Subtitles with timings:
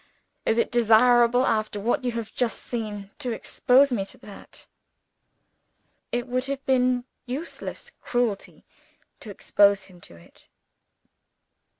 [0.47, 4.65] Is it desirable, after what you have just seen, to expose me to that?"
[6.11, 8.65] It would have been useless cruelty
[9.19, 10.49] to expose him to it.